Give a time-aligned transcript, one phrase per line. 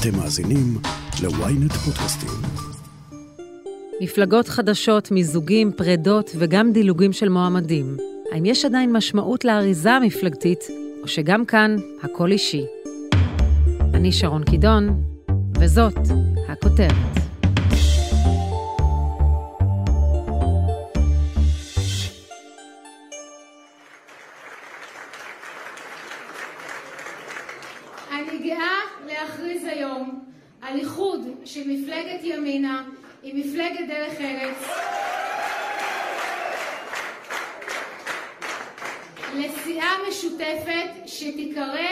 [0.00, 0.78] אתם מאזינים
[1.22, 2.30] ל-ynet פודקאסטים.
[4.00, 7.96] מפלגות חדשות, מיזוגים, פרדות וגם דילוגים של מועמדים.
[8.32, 10.64] האם יש עדיין משמעות לאריזה המפלגתית,
[11.02, 12.64] או שגם כאן הכל אישי?
[13.94, 15.02] אני שרון קידון,
[15.60, 15.98] וזאת
[16.48, 17.29] הכותרת.
[33.60, 34.68] מפלגת דרך ארץ
[39.36, 41.88] לסיעה משותפת שתיקרא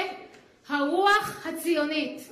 [0.69, 2.31] הרוח הציונית.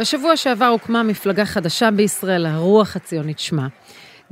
[0.00, 3.68] בשבוע שעבר הוקמה מפלגה חדשה בישראל, הרוח הציונית שמה.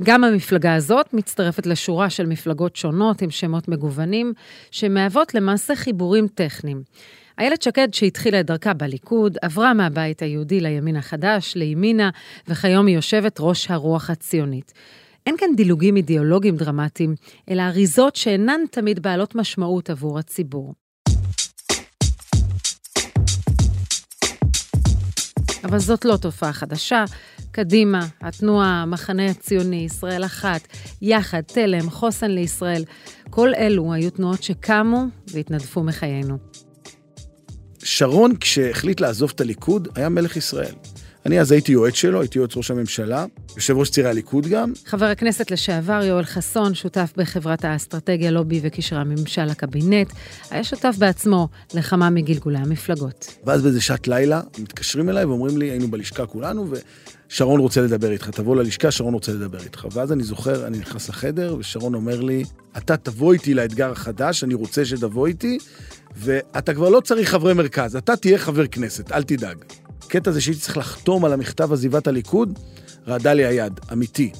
[0.03, 4.33] גם המפלגה הזאת מצטרפת לשורה של מפלגות שונות עם שמות מגוונים,
[4.71, 6.83] שמהוות למעשה חיבורים טכניים.
[7.39, 12.09] איילת שקד, שהתחילה את דרכה בליכוד, עברה מהבית היהודי לימין החדש, לימינה,
[12.47, 14.73] וכיום היא יושבת ראש הרוח הציונית.
[15.25, 17.15] אין כאן דילוגים אידיאולוגיים דרמטיים,
[17.49, 20.73] אלא אריזות שאינן תמיד בעלות משמעות עבור הציבור.
[25.63, 27.05] אבל זאת לא תופעה חדשה.
[27.51, 30.67] קדימה, התנועה, המחנה הציוני, ישראל אחת,
[31.01, 32.83] יחד, תלם, חוסן לישראל,
[33.29, 36.37] כל אלו היו תנועות שקמו והתנדפו מחיינו.
[37.83, 40.73] שרון, כשהחליט לעזוב את הליכוד, היה מלך ישראל.
[41.25, 44.73] אני אז הייתי יועץ שלו, הייתי יועץ ראש הממשלה, יושב ראש צעירי הליכוד גם.
[44.85, 50.11] חבר הכנסת לשעבר יואל חסון, שותף בחברת האסטרטגיה, לובי וקשרי הממשל לקבינט,
[50.51, 53.37] היה שותף בעצמו לכמה מגלגולי המפלגות.
[53.45, 56.67] ואז באיזה שעת לילה, מתקשרים אליי ואומרים לי, היינו בלשכה כולנו,
[57.29, 59.87] ושרון רוצה לדבר איתך, תבוא ללשכה, שרון רוצה לדבר איתך.
[59.91, 62.43] ואז אני זוכר, אני נכנס לחדר, ושרון אומר לי,
[62.77, 65.57] אתה תבוא איתי לאתגר החדש, אני רוצה שתבוא איתי,
[66.15, 69.57] ואתה כבר לא צריך חברי מרכז, אתה תהיה חבר כנסת, אל תדאג.
[70.11, 72.59] הקטע הזה שהייתי צריך לחתום על המכתב עזיבת הליכוד,
[73.07, 74.31] רעדה לי היד, אמיתי.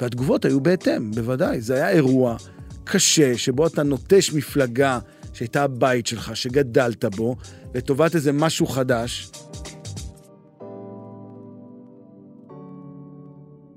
[0.00, 1.60] והתגובות היו בהתאם, בוודאי.
[1.60, 2.36] זה היה אירוע
[2.84, 4.98] קשה, שבו אתה נוטש מפלגה
[5.32, 7.36] שהייתה הבית שלך, שגדלת בו,
[7.74, 9.30] לטובת איזה משהו חדש.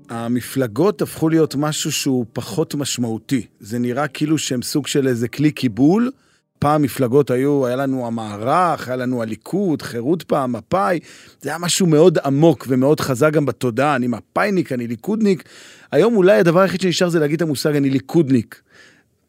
[0.08, 3.46] המפלגות הפכו להיות משהו שהוא פחות משמעותי.
[3.60, 6.10] זה נראה כאילו שהם סוג של איזה כלי קיבול.
[6.58, 11.00] פעם מפלגות היו, היה לנו המערך, היה לנו הליכוד, חירות פעם, מפא"י.
[11.40, 15.48] זה היה משהו מאוד עמוק ומאוד חזק גם בתודעה, אני מפא"יניק, אני ליכודניק.
[15.92, 18.60] היום אולי הדבר היחיד שנשאר זה להגיד את המושג אני ליכודניק.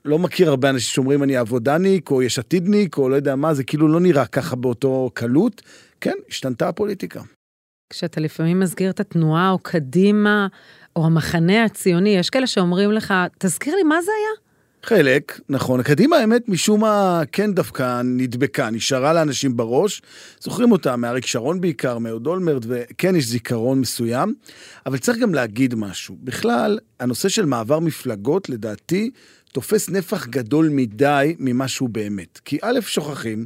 [0.06, 3.64] לא מכיר הרבה אנשים שאומרים אני עבודניק, או יש עתידניק, או לא יודע מה, זה
[3.64, 5.62] כאילו לא נראה ככה באותו קלות.
[6.02, 7.22] כן, השתנתה הפוליטיקה.
[7.90, 10.48] כשאתה לפעמים מסגיר את התנועה, או קדימה,
[10.96, 14.45] או המחנה הציוני, יש כאלה שאומרים לך, תזכיר לי, מה זה היה?
[14.86, 15.84] חלק, נכון.
[15.84, 20.02] קדימה האמת משום מה כן דווקא נדבקה, נשארה לאנשים בראש.
[20.40, 24.34] זוכרים אותה מאריק שרון בעיקר, מאהוד אולמרט, וכן יש זיכרון מסוים.
[24.86, 26.18] אבל צריך גם להגיד משהו.
[26.24, 29.12] בכלל, הנושא של מעבר מפלגות, לדעתי,
[29.52, 32.40] תופס נפח גדול מדי ממה שהוא באמת.
[32.46, 33.46] כי א', שוכחים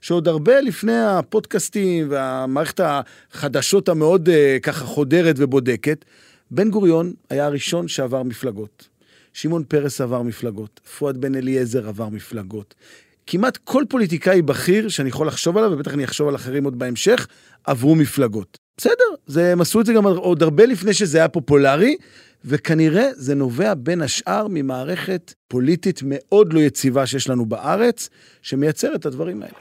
[0.00, 4.32] שעוד הרבה לפני הפודקאסטים והמערכת החדשות המאוד uh,
[4.62, 6.04] ככה חודרת ובודקת,
[6.50, 8.95] בן גוריון היה הראשון שעבר מפלגות.
[9.36, 12.74] שמעון פרס עבר מפלגות, פואד בן אליעזר עבר מפלגות.
[13.26, 17.26] כמעט כל פוליטיקאי בכיר שאני יכול לחשוב עליו, ובטח אני אחשוב על אחרים עוד בהמשך,
[17.64, 18.58] עברו מפלגות.
[18.76, 21.96] בסדר, זה, הם עשו את זה גם עוד הרבה לפני שזה היה פופולרי,
[22.44, 28.08] וכנראה זה נובע בין השאר ממערכת פוליטית מאוד לא יציבה שיש לנו בארץ,
[28.42, 29.58] שמייצרת את הדברים האלה.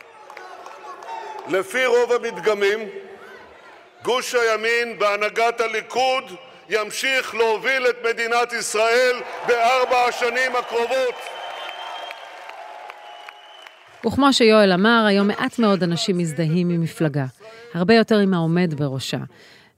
[1.60, 2.80] לפי רוב המדגמים,
[4.04, 6.24] גוש הימין בהנהגת הליכוד
[6.70, 9.16] ימשיך להוביל את מדינת ישראל
[9.48, 11.16] בארבע השנים הקרובות.
[14.08, 17.26] וכמו שיואל אמר, היום מעט מאוד אנשים מזדהים עם מפלגה,
[17.74, 19.18] הרבה יותר עם העומד בראשה.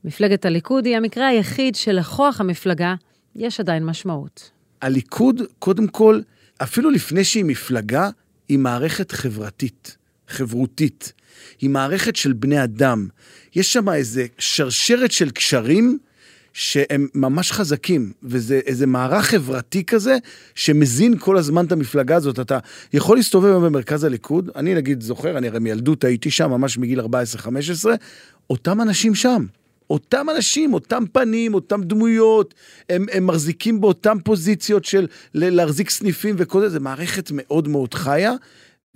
[0.04, 2.96] מפלגת הליכוד היא המקרה היחיד שלכוח המפלגה
[3.36, 4.52] יש עדיין משמעות.
[4.82, 6.22] הליכוד, קודם כל,
[6.64, 8.10] אפילו לפני שהיא מפלגה,
[8.50, 11.14] היא מערכת חברתית, חברותית.
[11.62, 13.08] היא מערכת של בני אדם.
[13.56, 15.98] יש שם איזה שרשרת של קשרים
[16.60, 20.18] שהם ממש חזקים, וזה איזה מערך חברתי כזה,
[20.56, 22.40] שמזין כל הזמן את המפלגה הזאת.
[22.40, 22.60] אתה
[22.94, 27.00] יכול להסתובב היום במרכז הליכוד, אני נגיד זוכר, אני הרי מילדות הייתי שם, ממש מגיל
[27.00, 27.04] 14-15,
[28.50, 29.46] אותם אנשים שם.
[29.90, 32.54] אותם אנשים, אותם פנים, אותם דמויות,
[32.90, 38.34] הם, הם מחזיקים באותן פוזיציות של להחזיק סניפים וכל זה, זה מערכת מאוד מאוד חיה.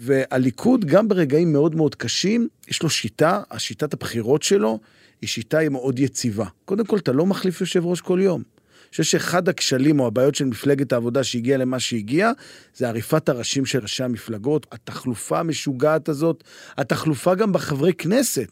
[0.02, 4.80] והליכוד, גם ברגעים מאוד מאוד קשים, יש לו שיטה, השיטת הבחירות שלו,
[5.22, 6.46] היא שיטה מאוד יציבה.
[6.66, 8.44] קודם כל, אתה לא מחליף יושב ראש כל יום.
[8.92, 12.32] חושב שאחד הכשלים או הבעיות של מפלגת העבודה שהגיעה למה שהגיעה,
[12.76, 16.44] זה עריפת הראשים של ראשי המפלגות, התחלופה המשוגעת הזאת,
[16.78, 18.48] התחלופה גם בחברי כנסת.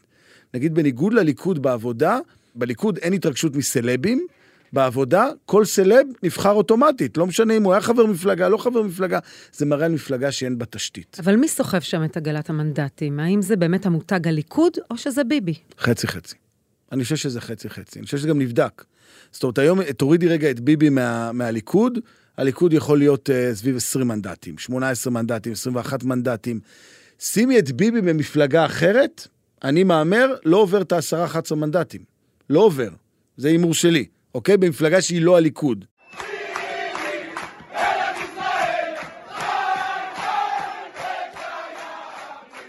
[0.54, 2.18] נגיד בניגוד לליכוד בעבודה,
[2.54, 4.26] בליכוד אין התרגשות מסלבים,
[4.72, 9.18] בעבודה, כל סלב נבחר אוטומטית, לא משנה אם הוא היה חבר מפלגה, לא חבר מפלגה,
[9.52, 11.16] זה מראה על מפלגה שאין בה תשתית.
[11.20, 13.20] אבל מי סוחב שם את עגלת המנדטים?
[13.20, 15.54] האם זה באמת המותג הליכוד, או שזה ביבי?
[15.78, 16.36] חצי חצי.
[16.92, 18.84] אני חושב שזה חצי חצי, אני חושב שזה גם נבדק.
[19.32, 21.98] זאת אומרת, היום תורידי רגע את ביבי מה, מהליכוד,
[22.36, 26.60] הליכוד יכול להיות uh, סביב 20 מנדטים, 18 מנדטים, 21 מנדטים.
[27.18, 29.26] שימי את ביבי במפלגה אחרת,
[29.64, 32.00] אני מהמר, לא עובר את ה-10-11 מנדטים.
[32.50, 32.88] לא עובר.
[33.36, 34.06] זה הימור שלי.
[34.34, 34.56] אוקיי?
[34.56, 35.84] במפלגה שהיא לא הליכוד.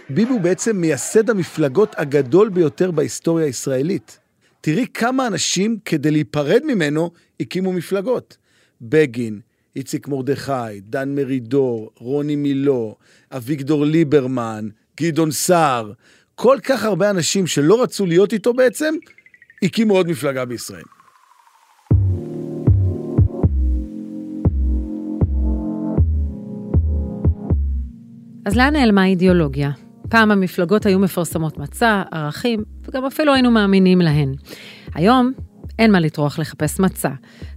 [0.09, 4.19] ביבי הוא בעצם מייסד המפלגות הגדול ביותר בהיסטוריה הישראלית.
[4.61, 8.37] תראי כמה אנשים, כדי להיפרד ממנו, הקימו מפלגות.
[8.81, 9.39] בגין,
[9.75, 12.95] איציק מרדכי, דן מרידור, רוני מילו,
[13.31, 14.69] אביגדור ליברמן,
[15.01, 15.91] גדעון סער,
[16.35, 18.95] כל כך הרבה אנשים שלא רצו להיות איתו בעצם,
[19.63, 20.83] הקימו עוד מפלגה בישראל.
[28.45, 29.71] אז לאן נעלמה האידיאולוגיה?
[30.09, 34.33] פעם המפלגות היו מפרסמות מצע, ערכים, וגם אפילו היינו מאמינים להן.
[34.95, 35.31] היום
[35.79, 37.09] אין מה לטרוח לחפש מצע.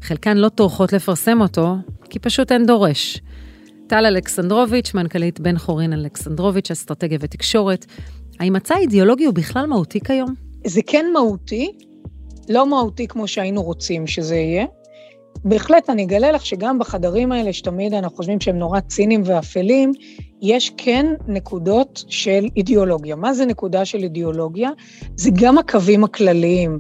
[0.03, 1.77] חלקן לא טורחות לפרסם אותו,
[2.11, 3.21] כי פשוט אין דורש.
[3.87, 7.87] טל אלכסנדרוביץ', מנכ"לית בן חורין אלכסנדרוביץ', אסטרטגיה ותקשורת.
[8.41, 10.35] האם מצע אידיאולוגי הוא בכלל מהותי כיום?
[10.67, 11.73] זה כן מהותי,
[12.49, 14.67] לא מהותי כמו שהיינו רוצים שזה יהיה.
[15.45, 19.93] בהחלט, אני אגלה לך שגם בחדרים האלה, שתמיד אנחנו חושבים שהם נורא ציניים ואפלים,
[20.43, 23.17] יש כן נקודות של אידיאולוגיה.
[23.17, 24.71] מה זה נקודה של אידיאולוגיה?
[25.17, 26.79] זה גם הקווים הכלליים,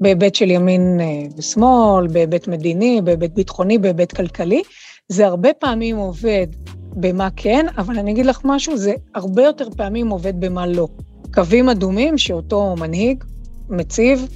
[0.00, 4.62] בהיבט של ימין אה, ושמאל, בהיבט מדיני, בהיבט ביטחוני, בהיבט כלכלי.
[5.08, 6.46] זה הרבה פעמים עובד
[6.96, 10.88] במה כן, אבל אני אגיד לך משהו, זה הרבה יותר פעמים עובד במה לא.
[11.34, 13.24] קווים אדומים שאותו מנהיג
[13.68, 14.28] מציב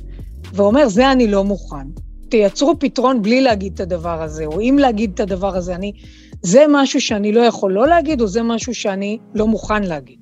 [0.52, 1.86] ואומר, זה אני לא מוכן.
[2.28, 5.92] תייצרו פתרון בלי להגיד את הדבר הזה, או אם להגיד את הדבר הזה, אני...
[6.42, 10.18] זה משהו שאני לא יכול לא להגיד, או זה משהו שאני לא מוכן להגיד.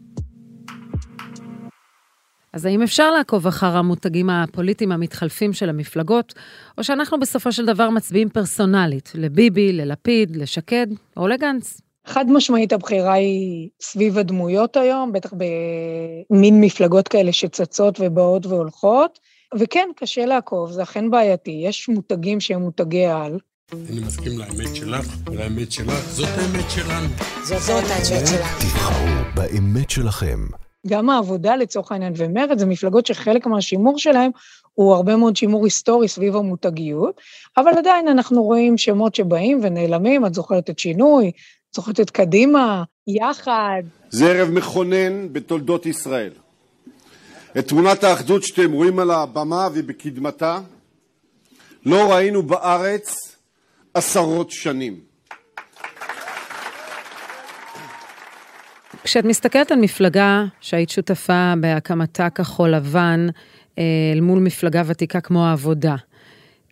[2.53, 6.35] אז האם אפשר לעקוב אחר המותגים הפוליטיים המתחלפים של המפלגות,
[6.79, 10.87] או שאנחנו בסופו של דבר מצביעים פרסונלית, לביבי, ללפיד, לשקד
[11.17, 11.81] או לגנץ?
[12.07, 19.19] חד משמעית הבחירה היא סביב הדמויות היום, בטח במין מפלגות כאלה שצצות ובאות והולכות.
[19.59, 21.63] וכן, קשה לעקוב, זה אכן בעייתי.
[21.65, 23.39] יש מותגים שהם מותגי על.
[23.73, 27.09] אני מסכים לאמת שלך ולאמת שלך, זאת האמת שלנו.
[27.43, 28.45] זאת האמת שלנו.
[28.61, 30.47] תבחרו באמת שלכם.
[30.87, 34.31] גם העבודה לצורך העניין ומרד זה מפלגות שחלק מהשימור שלהם
[34.75, 37.21] הוא הרבה מאוד שימור היסטורי סביב המותגיות,
[37.57, 42.85] אבל עדיין אנחנו רואים שמות שבאים ונעלמים, את זוכרת את שינוי, את זוכרת את קדימה,
[43.07, 43.83] יחד.
[44.11, 46.33] זה ערב מכונן בתולדות ישראל.
[47.59, 50.61] את תמונת האחדות שאתם רואים על הבמה ובקדמתה
[51.87, 53.37] לא ראינו בארץ
[53.95, 55.01] עשרות שנים.
[59.05, 63.27] כשאת מסתכלת על מפלגה שהיית שותפה בהקמתה כחול לבן
[63.79, 65.97] אה, אל מול מפלגה ותיקה כמו העבודה,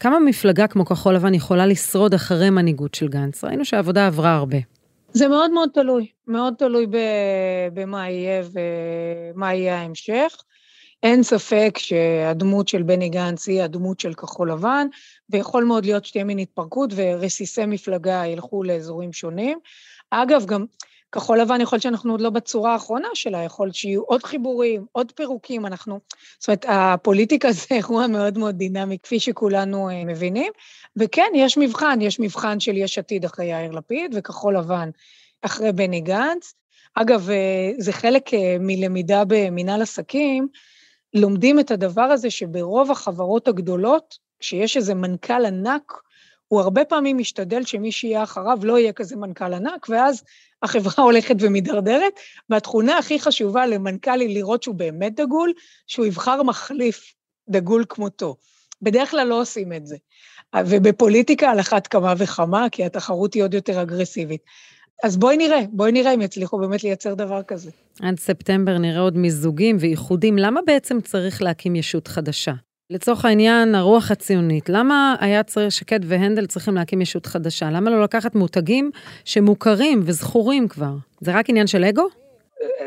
[0.01, 3.45] כמה מפלגה כמו כחול לבן יכולה לשרוד אחרי מנהיגות של גנץ?
[3.45, 4.59] ראינו שהעבודה עברה הרבה.
[5.13, 6.87] זה מאוד מאוד תלוי, מאוד תלוי
[7.75, 8.43] במה יהיה
[9.35, 10.37] ומה יהיה ההמשך.
[11.05, 14.87] אין ספק שהדמות של בני גנץ היא הדמות של כחול לבן,
[15.31, 19.59] ויכול מאוד להיות שתהיה מין התפרקות ורסיסי מפלגה ילכו לאזורים שונים.
[20.11, 20.65] אגב, גם
[21.13, 24.87] כחול לבן יכול להיות שאנחנו עוד לא בצורה האחרונה שלה, יכול להיות שיהיו עוד חיבורים,
[24.93, 26.01] עוד פירוקים, אנחנו...
[26.39, 30.53] זאת אומרת, הפוליטיקה זה אירוע מאוד מאוד דינמי, כפי שכולנו uh, מבינים.
[30.97, 34.91] וכן, יש מבחן, יש מבחן של יש עתיד אחרי יאיר לפיד, וכחול לבן
[35.43, 36.55] אחרי בני גנץ.
[36.95, 40.49] אגב, uh, זה חלק uh, מלמידה במינהל עסקים,
[41.15, 45.93] לומדים את הדבר הזה שברוב החברות הגדולות, כשיש איזה מנכ"ל ענק,
[46.49, 50.23] הוא הרבה פעמים משתדל שמי שיהיה אחריו לא יהיה כזה מנכ"ל ענק, ואז
[50.63, 52.13] החברה הולכת ומידרדרת,
[52.51, 55.53] והתכונה הכי חשובה למנכ"ל היא לראות שהוא באמת דגול,
[55.87, 57.15] שהוא יבחר מחליף
[57.49, 58.37] דגול כמותו.
[58.83, 59.97] בדרך כלל לא עושים את זה.
[60.67, 64.41] ובפוליטיקה על אחת כמה וכמה, כי התחרות היא עוד יותר אגרסיבית.
[65.03, 67.71] אז בואי נראה, בואי נראה אם יצליחו באמת לייצר דבר כזה.
[68.03, 70.39] עד ספטמבר נראה עוד מיזוגים ואיחודים.
[70.39, 72.53] למה בעצם צריך להקים ישות חדשה?
[72.91, 77.71] לצורך העניין, הרוח הציונית, למה היה צריך, שקד והנדל צריכים להקים ישות חדשה?
[77.71, 78.91] למה לא לקחת מותגים
[79.25, 80.93] שמוכרים וזכורים כבר?
[81.21, 82.07] זה רק עניין של אגו?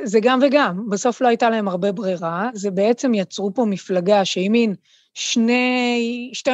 [0.03, 0.89] זה גם וגם.
[0.89, 2.49] בסוף לא הייתה להם הרבה ברירה.
[2.53, 4.73] זה בעצם יצרו פה מפלגה שהיא מין
[5.13, 6.51] שני, שתי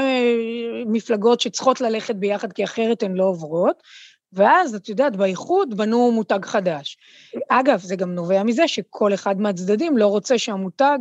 [0.85, 3.83] מפלגות שצריכות ללכת ביחד, כי אחרת הן לא עוברות,
[4.33, 6.97] ואז, את יודעת, באיחוד בנו מותג חדש.
[7.49, 10.97] אגב, זה גם נובע מזה שכל אחד מהצדדים לא רוצה שהמותג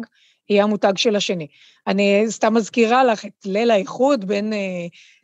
[0.50, 1.46] יהיה המותג של השני.
[1.86, 4.58] אני סתם מזכירה לך את ליל האיחוד בין אה,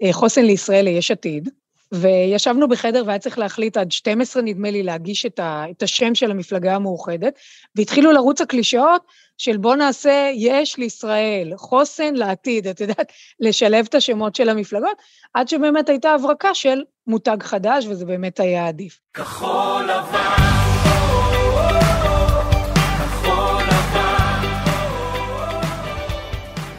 [0.03, 1.49] אה, חוסן לישראל ליש עתיד,
[1.93, 6.31] וישבנו בחדר והיה צריך להחליט עד 12, נדמה לי, להגיש את, ה, את השם של
[6.31, 7.39] המפלגה המאוחדת,
[7.77, 9.03] והתחילו לרוץ הקלישאות
[9.39, 14.97] של בוא נעשה יש לישראל, חוסן לעתיד, את יודעת, לשלב את השמות של המפלגות,
[15.35, 19.01] עד שבאמת הייתה הברקה של מותג חדש, וזה באמת היה עדיף.
[19.15, 20.49] כחול לבן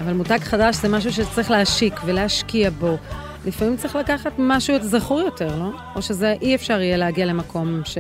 [0.04, 2.98] אבל מותג חדש זה משהו שצריך להשיק ולהשקיע בו.
[3.46, 5.70] לפעמים צריך לקחת משהו זכור יותר, לא?
[5.96, 7.98] או שזה אי אפשר יהיה להגיע למקום ש...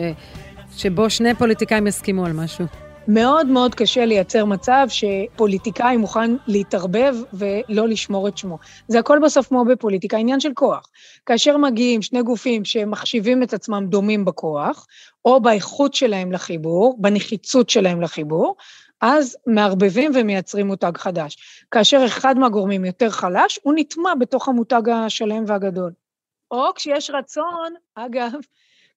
[0.77, 2.88] שבו שני פוליטיקאים יסכימו על משהו.
[3.11, 8.57] מאוד מאוד קשה לייצר מצב שפוליטיקאי מוכן להתערבב ולא לשמור את שמו.
[8.87, 10.89] זה הכל בסוף כמו בפוליטיקה, עניין של כוח.
[11.25, 14.87] כאשר מגיעים שני גופים שמחשיבים את עצמם דומים בכוח,
[15.25, 18.55] או באיכות שלהם לחיבור, בנחיצות שלהם לחיבור,
[19.01, 21.37] אז מערבבים ומייצרים מותג חדש.
[21.71, 25.91] כאשר אחד מהגורמים יותר חלש, הוא נטמע בתוך המותג השלם והגדול.
[26.51, 28.31] או כשיש רצון, אגב,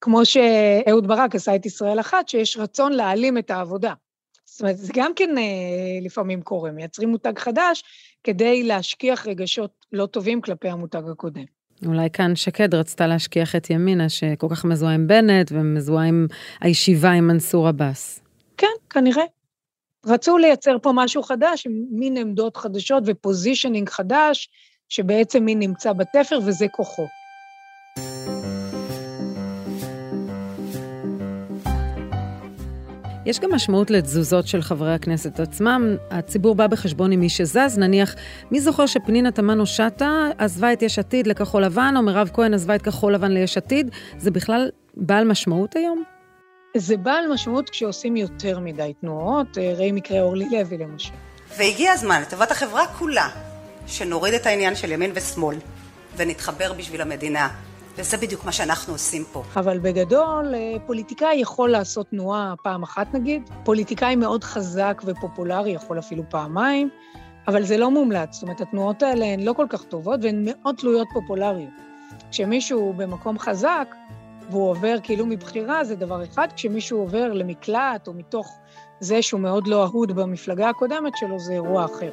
[0.02, 3.92] כמו שאהוד ברק עשה את ישראל אחת, שיש רצון להעלים את העבודה.
[4.44, 5.42] זאת אומרת, זה גם כן אה,
[6.02, 7.82] לפעמים קורה, מייצרים מותג חדש
[8.24, 11.44] כדי להשכיח רגשות לא טובים כלפי המותג הקודם.
[11.86, 16.26] אולי כאן שקד רצתה להשכיח את ימינה, שכל כך מזוהה עם בנט ומזוהה עם
[16.60, 18.20] הישיבה עם מנסור עבאס.
[18.56, 19.24] כן, כנראה.
[20.06, 24.48] רצו לייצר פה משהו חדש, עם מין עמדות חדשות ופוזישנינג חדש,
[24.88, 27.06] שבעצם מי נמצא בתפר וזה כוחו.
[33.26, 35.96] יש גם משמעות לתזוזות של חברי הכנסת עצמם.
[36.10, 38.14] הציבור בא בחשבון עם מי שזז, נניח,
[38.50, 42.74] מי זוכר שפנינה תמנו שטה עזבה את יש עתיד לכחול לבן, או מירב כהן עזבה
[42.74, 43.90] את כחול לבן ליש עתיד?
[44.18, 46.02] זה בכלל בעל משמעות היום?
[46.76, 51.12] זה בעל משמעות כשעושים יותר מדי תנועות, אה, ראי מקרה אורלי לוי למשל.
[51.56, 53.28] והגיע הזמן, לטובת החברה כולה,
[53.86, 55.56] שנוריד את העניין של ימין ושמאל,
[56.16, 57.48] ונתחבר בשביל המדינה.
[57.96, 59.42] וזה בדיוק מה שאנחנו עושים פה.
[59.56, 65.98] אבל בגדול, אה, פוליטיקאי יכול לעשות תנועה פעם אחת נגיד, פוליטיקאי מאוד חזק ופופולרי יכול
[65.98, 66.88] אפילו פעמיים,
[67.48, 68.32] אבל זה לא מומלץ.
[68.32, 71.70] זאת אומרת, התנועות האלה הן לא כל כך טובות והן מאוד תלויות פופולריות.
[72.30, 73.94] כשמישהו במקום חזק,
[74.50, 78.58] והוא עובר כאילו מבחירה, זה דבר אחד, כשמישהו עובר למקלט או מתוך
[79.00, 82.10] זה שהוא מאוד לא אהוד במפלגה הקודמת שלו, זה אירוע אחר.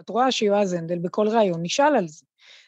[0.00, 2.24] את רואה שיועז הנדל בכל ראיון נשאל על זה.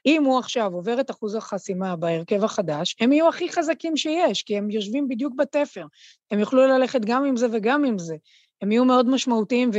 [0.07, 4.57] אם הוא עכשיו עובר את אחוז החסימה בהרכב החדש, הם יהיו הכי חזקים שיש, כי
[4.57, 5.87] הם יושבים בדיוק בתפר.
[6.31, 8.17] הם יוכלו ללכת גם עם זה וגם עם זה.
[8.63, 9.71] הם יהיו מאוד משמעותיים,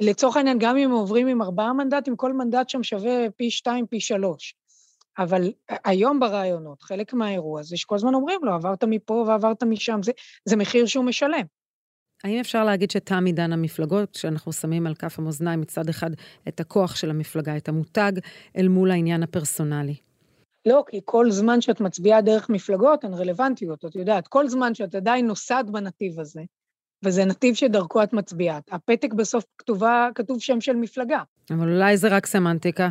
[0.00, 4.00] ולצורך העניין, גם אם עוברים עם ארבעה מנדטים, כל מנדט שם שווה פי שתיים, פי
[4.00, 4.54] שלוש.
[5.18, 5.52] אבל
[5.84, 10.12] היום ברעיונות, חלק מהאירוע זה שכל הזמן אומרים לו, עברת מפה ועברת משם, זה,
[10.44, 11.59] זה מחיר שהוא משלם.
[12.24, 16.10] האם אפשר להגיד שתם עידן המפלגות, שאנחנו שמים על כף המאזניים מצד אחד
[16.48, 18.12] את הכוח של המפלגה, את המותג,
[18.56, 19.96] אל מול העניין הפרסונלי?
[20.66, 23.84] לא, כי כל זמן שאת מצביעה דרך מפלגות, הן רלוונטיות.
[23.84, 26.42] את יודעת, כל זמן שאת עדיין נוסעת בנתיב הזה,
[27.04, 31.22] וזה נתיב שדרכו את מצביעה, הפתק בסוף כתובה, כתוב שם של מפלגה.
[31.50, 32.88] אבל אולי זה רק סמנטיקה.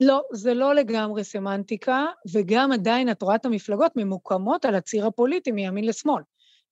[0.00, 5.52] לא, זה לא לגמרי סמנטיקה, וגם עדיין את רואה את המפלגות ממוקמות על הציר הפוליטי
[5.52, 6.22] מימין לשמאל.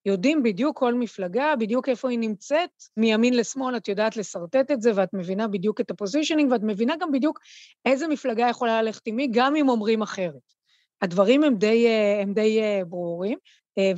[0.06, 4.92] יודעים בדיוק כל מפלגה, בדיוק איפה היא נמצאת, מימין לשמאל את יודעת לשרטט את זה,
[4.94, 7.40] ואת מבינה בדיוק את הפוזישנינג, ואת מבינה גם בדיוק
[7.84, 10.54] איזה מפלגה יכולה ללכת עם מי, גם אם אומרים אחרת.
[11.02, 11.88] הדברים הם די,
[12.22, 13.38] הם די ברורים,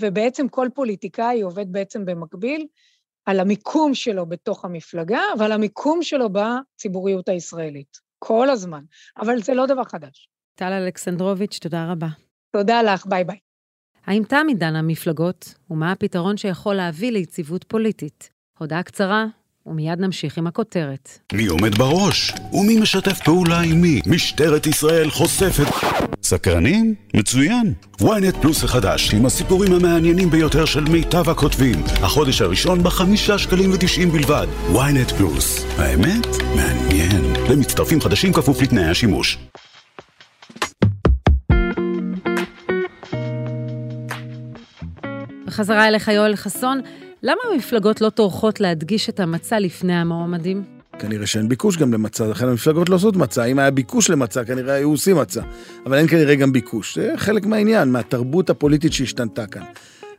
[0.01, 2.67] ובעצם כל פוליטיקאי עובד בעצם במקביל
[3.27, 7.99] על המיקום שלו בתוך המפלגה ועל המיקום שלו בציבוריות הישראלית.
[8.19, 8.83] כל הזמן,
[9.19, 10.29] אבל זה לא דבר חדש.
[10.55, 12.09] טל אלכסנדרוביץ', תודה רבה.
[12.53, 13.46] תודה לך, ביי ביי.
[14.07, 18.31] האם תם עידן המפלגות, ומה הפתרון שיכול להביא ליציבות פוליטית?
[18.59, 19.27] הודעה קצרה,
[19.67, 21.19] ומיד נמשיך עם הכותרת.
[21.33, 22.33] מי עומד בראש?
[22.53, 24.01] ומי משתף פעולה עם מי?
[24.07, 25.67] משטרת ישראל חושפת...
[26.23, 26.95] סקרנים?
[27.15, 27.75] מצוין.
[28.01, 31.83] ynet פלוס החדש, עם הסיפורים המעניינים ביותר של מיטב הכותבים.
[32.03, 34.47] החודש הראשון בחמישה שקלים ותשעים בלבד.
[34.73, 35.65] ynet פלוס.
[35.79, 36.27] האמת?
[36.57, 37.25] מעניין.
[37.51, 39.39] למצטרפים חדשים כפוף לתנאי השימוש.
[45.57, 46.81] בחזרה אליך יואל חסון,
[47.23, 50.63] למה המפלגות לא טורחות להדגיש את המצע לפני המועמדים?
[50.99, 53.45] כנראה שאין ביקוש גם למצע, לכן המפלגות לא עושות מצע.
[53.45, 55.43] אם היה ביקוש למצע, כנראה היו עושים מצע.
[55.87, 56.99] אבל אין כנראה גם ביקוש.
[56.99, 59.63] זה חלק מהעניין, מהתרבות הפוליטית שהשתנתה כאן.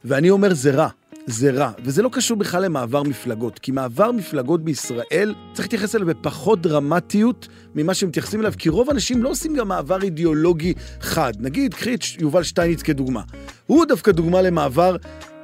[0.06, 0.88] ואני אומר, זה רע.
[1.28, 6.08] זה רע, וזה לא קשור בכלל למעבר מפלגות, כי מעבר מפלגות בישראל, צריך להתייחס אליו
[6.08, 11.34] בפחות דרמטיות ממה שמתייחסים אליו, כי רוב האנשים לא עושים גם מעבר אידיאולוגי חד.
[11.40, 13.22] נגיד, קחי את יובל שטייניץ כדוגמה.
[13.66, 14.96] הוא דווקא דוגמה למעבר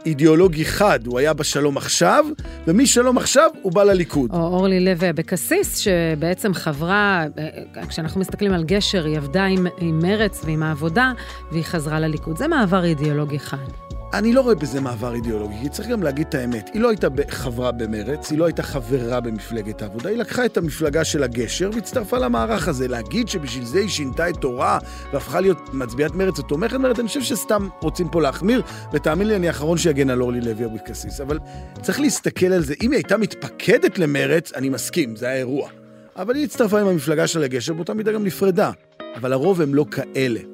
[0.06, 2.26] אידיאולוגי חד, הוא היה בשלום עכשיו,
[2.68, 4.32] ומשלום עכשיו הוא בא לליכוד.
[4.34, 10.00] או אורלי לוי אבקסיס, שבעצם חברה, אה, כשאנחנו מסתכלים על גשר, היא עבדה עם, עם
[10.00, 11.12] מרץ ועם העבודה,
[11.52, 12.38] והיא חזרה לליכוד.
[12.38, 14.03] זה מעבר אידיאולוגי חד.
[14.14, 16.70] אני לא רואה בזה מעבר אידיאולוגי, כי צריך גם להגיד את האמת.
[16.74, 21.04] היא לא הייתה חברה במרץ, היא לא הייתה חברה במפלגת העבודה, היא לקחה את המפלגה
[21.04, 22.88] של הגשר והצטרפה למערך הזה.
[22.88, 24.80] להגיד שבשביל זה היא שינתה את תורה
[25.14, 28.62] והפכה להיות מצביעת מרץ או תומכת מרץ, אני חושב שסתם רוצים פה להחמיר,
[28.94, 31.22] ותאמין לי, אני האחרון שיגן על אורלי לוי אבקסיס.
[31.22, 31.40] אבל
[31.82, 32.74] צריך להסתכל על זה.
[32.82, 35.70] אם היא הייתה מתפקדת למרץ, אני מסכים, זה היה אירוע.
[36.16, 38.72] אבל היא הצטרפה עם המפלגה של הגשר, באותה מידה גם נפרדה.
[39.16, 40.53] אבל הרוב הם לא כאלה.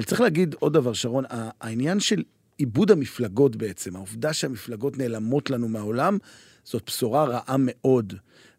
[0.00, 1.24] אבל צריך להגיד עוד דבר, שרון,
[1.60, 2.22] העניין של
[2.58, 6.18] עיבוד המפלגות בעצם, העובדה שהמפלגות נעלמות לנו מהעולם,
[6.64, 8.14] זאת בשורה רעה מאוד.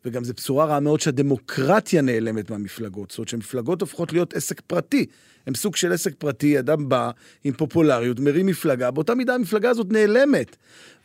[0.06, 3.10] וגם זו בשורה רעה מאוד שהדמוקרטיה נעלמת מהמפלגות.
[3.12, 5.06] זאת אומרת שהמפלגות הופכות להיות עסק פרטי.
[5.48, 7.12] הם סוג של עסק פרטי, אדם בא
[7.44, 10.56] עם פופולריות, מרים מפלגה, באותה מידה המפלגה הזאת נעלמת.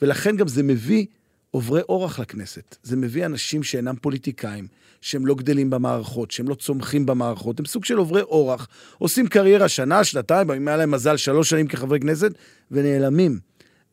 [0.02, 1.06] ולכן גם זה מביא
[1.50, 2.76] עוברי אורח לכנסת.
[2.82, 4.66] זה מביא אנשים שאינם פוליטיקאים,
[5.06, 9.68] שהם לא גדלים במערכות, שהם לא צומחים במערכות, הם סוג של עוברי אורח, עושים קריירה
[9.68, 12.30] שנה, שנתיים, אם היה להם מזל שלוש שנים כחברי כנסת,
[12.70, 13.38] ונעלמים.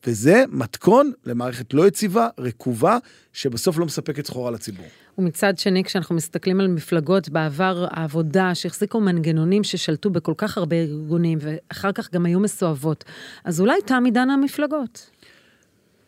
[0.07, 2.97] וזה מתכון למערכת לא יציבה, רקובה,
[3.33, 4.85] שבסוף לא מספקת סחורה לציבור.
[5.17, 11.39] ומצד שני, כשאנחנו מסתכלים על מפלגות בעבר העבודה, שהחזיקו מנגנונים ששלטו בכל כך הרבה ארגונים,
[11.41, 13.03] ואחר כך גם היו מסואבות,
[13.43, 15.09] אז אולי תם עידן המפלגות.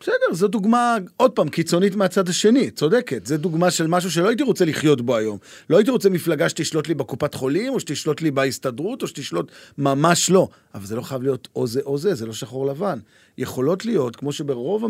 [0.00, 3.26] בסדר, זו דוגמה, עוד פעם, קיצונית מהצד השני, צודקת.
[3.26, 5.38] זו דוגמה של משהו שלא הייתי רוצה לחיות בו היום.
[5.70, 9.52] לא הייתי רוצה מפלגה שתשלוט לי בקופת חולים, או שתשלוט לי בהסתדרות, או שתשלוט...
[9.78, 10.48] ממש לא.
[10.74, 12.98] אבל זה לא חייב להיות או זה או זה, זה לא שחור לבן.
[13.38, 14.84] יכולות להיות, כמו שברוב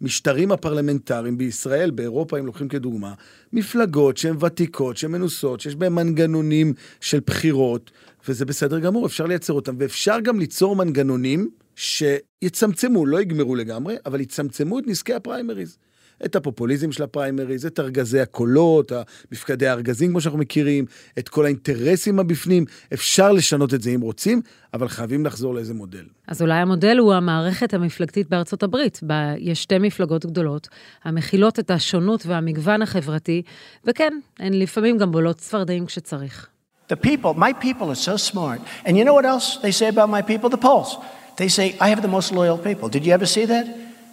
[0.00, 3.14] המשטרים הפרלמנטריים בישראל, באירופה, אם לוקחים כדוגמה,
[3.52, 7.90] מפלגות שהן ותיקות, שהן מנוסות, שיש בהן מנגנונים של בחירות,
[8.28, 14.20] וזה בסדר גמור, אפשר לייצר אותם, ואפשר גם ליצור מנגנונים שיצמצמו, לא יגמרו לגמרי, אבל
[14.20, 15.78] יצמצמו את נזקי הפריימריז.
[16.24, 18.92] את הפופוליזם של הפריימריז, את ארגזי הקולות,
[19.32, 20.84] מפקדי הארגזים כמו שאנחנו מכירים,
[21.18, 22.64] את כל האינטרסים הבפנים.
[22.94, 24.42] אפשר לשנות את זה אם רוצים,
[24.74, 26.04] אבל חייבים לחזור לאיזה מודל.
[26.28, 29.00] אז אולי המודל הוא המערכת המפלגתית בארצות הברית.
[29.02, 30.68] בה יש שתי מפלגות גדולות,
[31.04, 33.42] המכילות את השונות והמגוון החברתי,
[33.84, 36.48] וכן, הן לפעמים גם בולות צפרדעים כשצריך.
[36.92, 38.60] The people, my people are so smart.
[38.84, 40.50] And you know what else they say about my people?
[40.50, 40.96] The polls.
[41.36, 42.88] They say, I have the most loyal people.
[42.88, 43.66] Did you ever see that?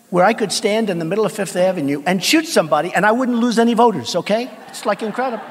[0.09, 3.11] Where I could stand in the middle of Fifth Avenue and shoot somebody and I
[3.11, 4.43] wouldn't lose any voters, okay?
[4.69, 5.45] It's like incredible.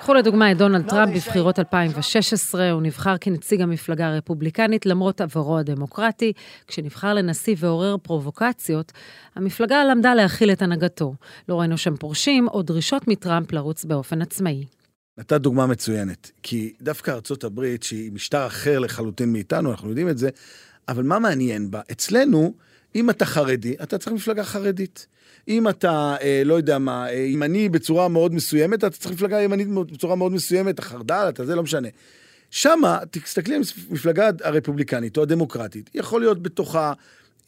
[0.00, 6.32] קחו לדוגמה את דונלד טראמפ בבחירות 2016, הוא נבחר כנציג המפלגה הרפובליקנית למרות עברו הדמוקרטי.
[6.66, 8.92] כשנבחר לנשיא ועורר פרובוקציות,
[9.36, 11.14] המפלגה למדה להכיל את הנהגתו.
[11.48, 14.64] לא ראינו שם פורשים או דרישות מטראמפ לרוץ באופן עצמאי.
[15.18, 20.18] נתת דוגמה מצוינת, כי דווקא ארצות הברית, שהיא משטר אחר לחלוטין מאיתנו, אנחנו יודעים את
[20.18, 20.28] זה,
[20.90, 21.80] אבל מה מעניין בה?
[21.92, 22.54] אצלנו,
[22.94, 25.06] אם אתה חרדי, אתה צריך מפלגה חרדית.
[25.48, 29.68] אם אתה, אה, לא יודע מה, אה, ימני בצורה מאוד מסוימת, אתה צריך מפלגה ימנית
[29.68, 31.88] בצורה מאוד מסוימת, החרד"ל, אתה זה, לא משנה.
[32.50, 36.92] שמה, תסתכלי על מפלגה הרפובליקנית או הדמוקרטית, יכול להיות בתוכה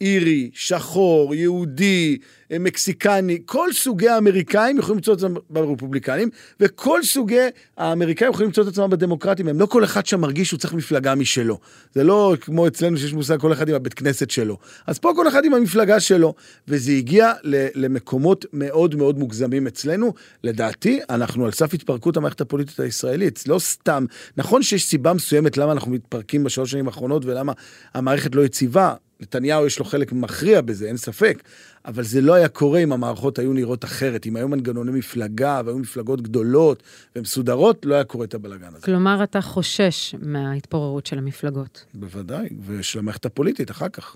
[0.01, 2.17] אירי, שחור, יהודי,
[2.51, 6.29] אה, מקסיקני, כל סוגי האמריקאים יכולים למצוא את עצמם ברפובליקנים,
[6.59, 9.47] וכל סוגי האמריקאים יכולים למצוא את עצמם בדמוקרטים.
[9.47, 11.59] הם לא כל אחד שם מרגיש שהוא צריך מפלגה משלו.
[11.93, 14.57] זה לא כמו אצלנו שיש מושג כל אחד עם הבית כנסת שלו.
[14.87, 16.33] אז פה כל אחד עם המפלגה שלו,
[16.67, 17.33] וזה הגיע
[17.75, 20.13] למקומות מאוד מאוד מוגזמים אצלנו.
[20.43, 23.43] לדעתי, אנחנו על סף התפרקות המערכת הפוליטית הישראלית.
[23.47, 24.05] לא סתם,
[24.37, 27.53] נכון שיש סיבה מסוימת למה אנחנו מתפרקים בשלוש שנים האחרונות ולמה
[27.93, 28.93] המערכת לא יציבה.
[29.23, 31.43] נתניהו יש לו חלק מכריע בזה, אין ספק,
[31.85, 35.77] אבל זה לא היה קורה אם המערכות היו נראות אחרת, אם היו מנגנוני מפלגה והיו
[35.77, 36.83] מפלגות גדולות
[37.15, 38.85] ומסודרות, לא היה קורה את הבלאגן הזה.
[38.85, 41.85] כלומר, אתה חושש מההתפוררות של המפלגות.
[41.93, 44.15] בוודאי, ושל המערכת הפוליטית אחר כך.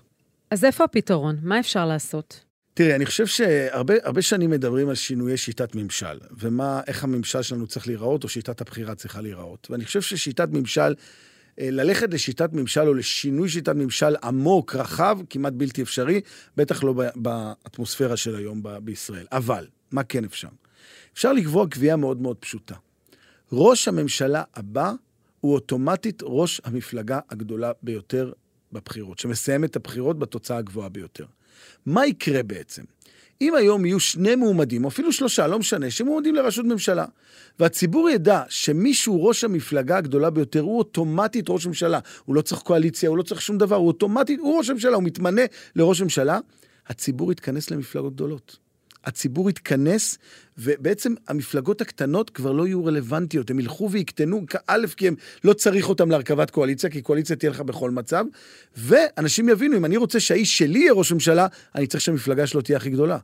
[0.52, 1.38] אז איפה הפתרון?
[1.42, 2.44] מה אפשר לעשות?
[2.74, 8.24] תראי, אני חושב שהרבה שנים מדברים על שינויי שיטת ממשל, ואיך הממשל שלנו צריך להיראות,
[8.24, 9.68] או שיטת הבחירה צריכה להיראות.
[9.70, 10.94] ואני חושב ששיטת ממשל
[11.60, 16.22] ללכת לשיטת ממשל או לשינוי שיטת ממשל עמוק, רחב, כמעט בלתי אפשרי,
[16.58, 19.26] בטח לא באטמוספירה של היום בישראל.
[19.32, 20.48] אבל, מה כן אפשר?
[21.14, 22.76] אפשר לקבוע קביעה מאוד מאוד פשוטה.
[23.52, 24.92] ראש הממשלה הבא
[25.40, 28.32] הוא אוטומטית ראש המפלגה הגדולה ביותר
[28.72, 31.26] בבחירות, שמסיים את הבחירות בתוצאה הגבוהה ביותר.
[31.86, 32.84] מה יקרה בעצם?
[33.42, 37.06] אם היום יהיו שני מועמדים, או אפילו שלושה, לא משנה, שמועמדים לראשות ממשלה,
[37.60, 42.00] והציבור ידע שמישהו ראש המפלגה הגדולה ביותר, הוא אוטומטית ראש ממשלה.
[42.26, 45.04] הוא לא צריך קואליציה, הוא לא צריך שום דבר, הוא אוטומטית, הוא ראש ממשלה, הוא
[45.04, 45.42] מתמנה
[45.76, 46.40] לראש ממשלה,
[46.88, 48.67] הציבור יתכנס למפלגות גדולות.
[49.08, 50.18] הציבור יתכנס,
[50.58, 55.90] ובעצם המפלגות הקטנות כבר לא יהיו רלוונטיות, הם ילכו ויקטנו, א', כי הם לא צריך
[55.90, 58.26] אותם להרכבת קואליציה, כי קואליציה תהיה לך בכל מצב,
[58.78, 62.78] ואנשים יבינו, אם אני רוצה שהאיש שלי יהיה ראש ממשלה, אני צריך שהמפלגה שלו תהיה
[62.78, 63.18] הכי גדולה.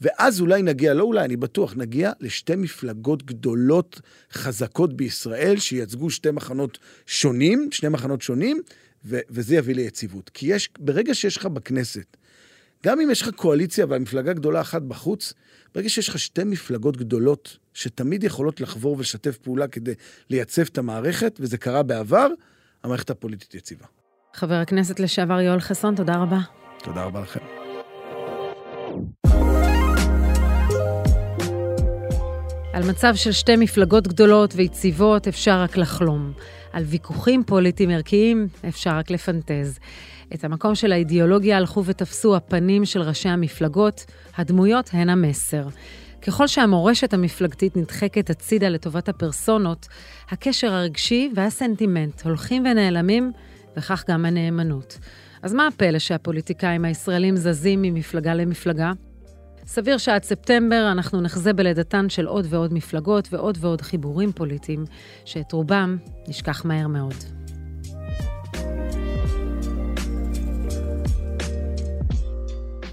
[0.00, 4.00] ואז אולי נגיע, לא אולי, אני בטוח, נגיע לשתי מפלגות גדולות,
[4.32, 8.60] חזקות בישראל, שייצגו שתי מחנות שונים, שני מחנות שונים,
[9.04, 10.30] ו- וזה יביא ליציבות.
[10.34, 12.16] כי יש, ברגע שיש לך בכנסת
[12.86, 15.32] גם אם יש לך קואליציה והמפלגה גדולה אחת בחוץ,
[15.74, 19.92] ברגע שיש לך שתי מפלגות גדולות שתמיד יכולות לחבור ולשתף פעולה כדי
[20.30, 22.26] לייצב את המערכת, וזה קרה בעבר,
[22.84, 23.86] המערכת הפוליטית יציבה.
[24.34, 26.38] חבר הכנסת לשעבר יואל חסון, תודה רבה.
[26.78, 27.40] תודה רבה לכם.
[32.72, 36.32] על מצב של שתי מפלגות גדולות ויציבות אפשר רק לחלום.
[36.72, 39.78] על ויכוחים פוליטיים ערכיים אפשר רק לפנטז.
[40.34, 44.04] את המקום של האידיאולוגיה הלכו ותפסו הפנים של ראשי המפלגות,
[44.36, 45.68] הדמויות הן המסר.
[46.22, 49.88] ככל שהמורשת המפלגתית נדחקת הצידה לטובת הפרסונות,
[50.30, 53.32] הקשר הרגשי והסנטימנט הולכים ונעלמים,
[53.76, 54.98] וכך גם הנאמנות.
[55.42, 58.92] אז מה הפלא שהפוליטיקאים הישראלים זזים ממפלגה למפלגה?
[59.66, 64.84] סביר שעד ספטמבר אנחנו נחזה בלידתן של עוד ועוד מפלגות ועוד ועוד חיבורים פוליטיים,
[65.24, 65.96] שאת רובם
[66.28, 67.39] נשכח מהר מאוד.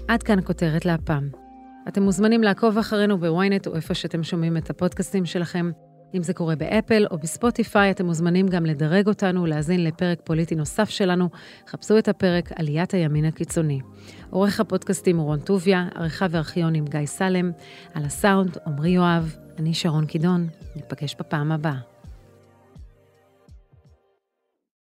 [0.08, 1.28] עד כאן הכותרת להפעם.
[1.88, 5.70] אתם מוזמנים לעקוב אחרינו בוויינט או איפה שאתם שומעים את הפודקאסטים שלכם.
[6.14, 10.90] אם זה קורה באפל או בספוטיפיי, אתם מוזמנים גם לדרג אותנו, להאזין לפרק פוליטי נוסף
[10.90, 11.28] שלנו.
[11.68, 13.80] חפשו את הפרק עליית הימין הקיצוני.
[14.30, 17.50] עורך הפודקאסטים הוא רון טוביה, עריכה וארכיון עם גיא סלם,
[17.94, 21.97] על הסאונד עמרי יואב, אני שרון קידון, ניפגש בפעם הבאה.